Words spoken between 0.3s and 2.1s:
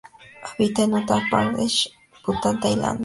Habita en Uttar Pradesh,